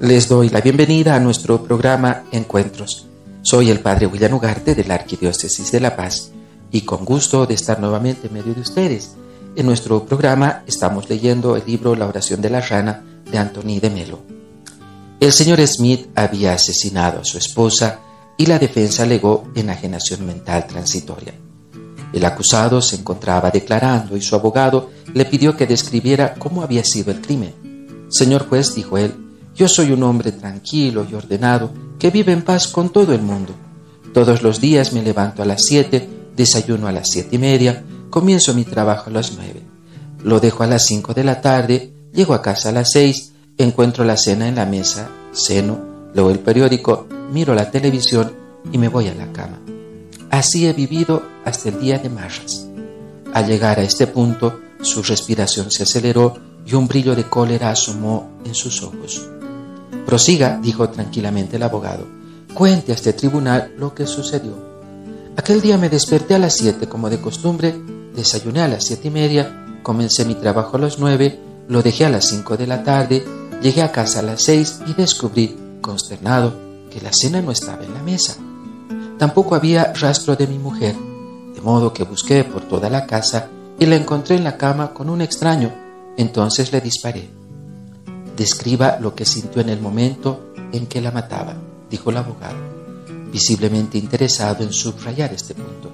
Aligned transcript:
Les 0.00 0.28
doy 0.28 0.50
la 0.50 0.60
bienvenida 0.60 1.14
a 1.14 1.20
nuestro 1.20 1.64
programa 1.64 2.24
Encuentros. 2.30 3.06
Soy 3.40 3.70
el 3.70 3.80
Padre 3.80 4.06
William 4.06 4.34
Ugarte 4.34 4.74
de 4.74 4.84
la 4.84 4.94
Arquidiócesis 4.94 5.72
de 5.72 5.80
La 5.80 5.96
Paz 5.96 6.32
y 6.70 6.82
con 6.82 7.06
gusto 7.06 7.46
de 7.46 7.54
estar 7.54 7.80
nuevamente 7.80 8.26
en 8.26 8.34
medio 8.34 8.52
de 8.52 8.60
ustedes. 8.60 9.16
En 9.56 9.64
nuestro 9.64 10.04
programa 10.04 10.64
estamos 10.66 11.08
leyendo 11.08 11.56
el 11.56 11.62
libro 11.66 11.96
La 11.96 12.06
oración 12.06 12.42
de 12.42 12.50
la 12.50 12.60
rana 12.60 13.02
de 13.24 13.38
Anthony 13.38 13.80
de 13.80 13.88
Melo. 13.88 14.18
El 15.18 15.32
señor 15.32 15.66
Smith 15.66 16.08
había 16.14 16.52
asesinado 16.52 17.20
a 17.20 17.24
su 17.24 17.38
esposa 17.38 18.00
y 18.36 18.44
la 18.44 18.58
defensa 18.58 19.04
alegó 19.04 19.48
enajenación 19.54 20.26
mental 20.26 20.66
transitoria. 20.66 21.32
El 22.12 22.24
acusado 22.26 22.82
se 22.82 22.96
encontraba 22.96 23.50
declarando 23.50 24.14
y 24.14 24.20
su 24.20 24.34
abogado 24.34 24.90
le 25.14 25.24
pidió 25.24 25.56
que 25.56 25.66
describiera 25.66 26.34
cómo 26.34 26.62
había 26.62 26.84
sido 26.84 27.12
el 27.12 27.22
crimen. 27.22 28.06
Señor 28.10 28.46
juez, 28.46 28.74
dijo 28.74 28.98
él, 28.98 29.25
yo 29.56 29.68
soy 29.68 29.90
un 29.90 30.02
hombre 30.02 30.32
tranquilo 30.32 31.06
y 31.10 31.14
ordenado 31.14 31.72
que 31.98 32.10
vive 32.10 32.32
en 32.32 32.42
paz 32.42 32.68
con 32.68 32.90
todo 32.90 33.14
el 33.14 33.22
mundo. 33.22 33.54
Todos 34.12 34.42
los 34.42 34.60
días 34.60 34.92
me 34.92 35.02
levanto 35.02 35.42
a 35.42 35.46
las 35.46 35.64
siete, 35.64 36.08
desayuno 36.36 36.86
a 36.86 36.92
las 36.92 37.08
siete 37.08 37.36
y 37.36 37.38
media, 37.38 37.82
comienzo 38.10 38.52
mi 38.52 38.64
trabajo 38.64 39.08
a 39.08 39.12
las 39.14 39.32
nueve. 39.34 39.62
Lo 40.22 40.40
dejo 40.40 40.62
a 40.62 40.66
las 40.66 40.84
cinco 40.84 41.14
de 41.14 41.24
la 41.24 41.40
tarde, 41.40 41.94
llego 42.12 42.34
a 42.34 42.42
casa 42.42 42.68
a 42.68 42.72
las 42.72 42.90
seis, 42.92 43.32
encuentro 43.56 44.04
la 44.04 44.18
cena 44.18 44.46
en 44.46 44.56
la 44.56 44.66
mesa, 44.66 45.08
ceno, 45.32 45.80
leo 46.12 46.30
el 46.30 46.40
periódico, 46.40 47.06
miro 47.32 47.54
la 47.54 47.70
televisión 47.70 48.34
y 48.70 48.76
me 48.76 48.88
voy 48.88 49.08
a 49.08 49.14
la 49.14 49.32
cama. 49.32 49.58
Así 50.30 50.66
he 50.66 50.74
vivido 50.74 51.22
hasta 51.46 51.70
el 51.70 51.80
día 51.80 51.98
de 51.98 52.10
Marras. 52.10 52.66
Al 53.32 53.46
llegar 53.46 53.78
a 53.78 53.82
este 53.82 54.06
punto, 54.06 54.60
su 54.82 55.02
respiración 55.02 55.70
se 55.70 55.84
aceleró 55.84 56.34
y 56.66 56.74
un 56.74 56.88
brillo 56.88 57.14
de 57.14 57.24
cólera 57.24 57.70
asomó 57.70 58.28
en 58.44 58.54
sus 58.54 58.82
ojos. 58.82 59.30
Prosiga, 60.06 60.60
dijo 60.62 60.88
tranquilamente 60.88 61.56
el 61.56 61.64
abogado. 61.64 62.06
Cuente 62.54 62.92
a 62.92 62.94
este 62.94 63.12
tribunal 63.12 63.74
lo 63.76 63.92
que 63.92 64.06
sucedió. 64.06 64.54
Aquel 65.36 65.60
día 65.60 65.76
me 65.76 65.90
desperté 65.90 66.36
a 66.36 66.38
las 66.38 66.54
siete 66.54 66.88
como 66.88 67.10
de 67.10 67.20
costumbre, 67.20 67.74
desayuné 68.14 68.62
a 68.62 68.68
las 68.68 68.84
siete 68.84 69.08
y 69.08 69.10
media, 69.10 69.80
comencé 69.82 70.24
mi 70.24 70.36
trabajo 70.36 70.76
a 70.76 70.80
las 70.80 71.00
nueve, 71.00 71.40
lo 71.68 71.82
dejé 71.82 72.06
a 72.06 72.10
las 72.10 72.28
cinco 72.28 72.56
de 72.56 72.68
la 72.68 72.84
tarde, 72.84 73.24
llegué 73.60 73.82
a 73.82 73.90
casa 73.90 74.20
a 74.20 74.22
las 74.22 74.44
seis 74.44 74.80
y 74.86 74.94
descubrí, 74.94 75.56
consternado, 75.80 76.54
que 76.90 77.00
la 77.00 77.12
cena 77.12 77.42
no 77.42 77.50
estaba 77.50 77.84
en 77.84 77.92
la 77.92 78.02
mesa. 78.02 78.36
Tampoco 79.18 79.56
había 79.56 79.92
rastro 79.92 80.36
de 80.36 80.46
mi 80.46 80.58
mujer, 80.58 80.94
de 81.54 81.60
modo 81.60 81.92
que 81.92 82.04
busqué 82.04 82.44
por 82.44 82.62
toda 82.62 82.88
la 82.88 83.06
casa 83.06 83.48
y 83.78 83.86
la 83.86 83.96
encontré 83.96 84.36
en 84.36 84.44
la 84.44 84.56
cama 84.56 84.94
con 84.94 85.10
un 85.10 85.20
extraño. 85.20 85.74
Entonces 86.16 86.72
le 86.72 86.80
disparé. 86.80 87.45
Describa 88.36 88.98
lo 89.00 89.14
que 89.14 89.24
sintió 89.24 89.62
en 89.62 89.70
el 89.70 89.80
momento 89.80 90.52
en 90.72 90.86
que 90.86 91.00
la 91.00 91.10
mataba, 91.10 91.54
dijo 91.90 92.10
el 92.10 92.18
abogado, 92.18 92.56
visiblemente 93.32 93.96
interesado 93.98 94.62
en 94.62 94.72
subrayar 94.72 95.32
este 95.32 95.54
punto. 95.54 95.90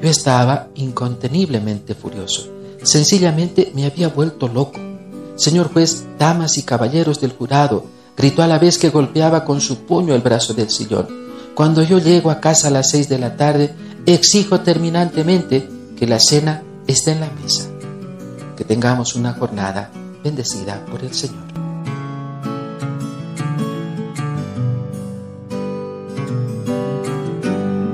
Yo 0.00 0.08
estaba 0.08 0.68
inconteniblemente 0.74 1.94
furioso. 1.94 2.48
Sencillamente 2.82 3.72
me 3.74 3.84
había 3.84 4.08
vuelto 4.08 4.48
loco. 4.48 4.80
Señor 5.36 5.72
juez, 5.72 6.04
damas 6.18 6.56
y 6.56 6.62
caballeros 6.62 7.20
del 7.20 7.32
jurado, 7.32 7.84
gritó 8.16 8.42
a 8.42 8.46
la 8.46 8.58
vez 8.58 8.78
que 8.78 8.90
golpeaba 8.90 9.44
con 9.44 9.60
su 9.60 9.84
puño 9.86 10.14
el 10.14 10.22
brazo 10.22 10.54
del 10.54 10.70
sillón. 10.70 11.08
Cuando 11.54 11.82
yo 11.82 11.98
llego 11.98 12.30
a 12.30 12.40
casa 12.40 12.68
a 12.68 12.70
las 12.70 12.90
seis 12.90 13.08
de 13.08 13.18
la 13.18 13.36
tarde, 13.36 13.74
exijo 14.06 14.60
terminantemente 14.60 15.68
que 15.96 16.06
la 16.06 16.20
cena 16.20 16.62
esté 16.86 17.12
en 17.12 17.20
la 17.20 17.30
mesa. 17.42 17.68
Que 18.56 18.64
tengamos 18.64 19.14
una 19.14 19.34
jornada 19.34 19.90
bendecida 20.22 20.84
por 20.86 21.02
el 21.02 21.12
Señor. 21.12 21.55